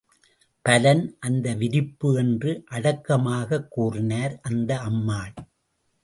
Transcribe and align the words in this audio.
பலன், 0.61 1.17
அந்த 1.19 1.53
விரிப்பு 1.53 2.17
என்று 2.17 2.63
அடக்கமாகக் 2.71 3.67
கூறினார் 3.67 4.39
அந்த 4.41 4.79
அம்மாள். 4.79 5.33